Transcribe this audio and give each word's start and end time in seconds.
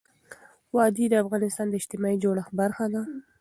وادي 0.75 1.05
د 1.09 1.13
افغانستان 1.23 1.67
د 1.69 1.73
اجتماعي 1.81 2.17
جوړښت 2.23 2.51
برخه 2.61 2.85
ده. 2.93 3.01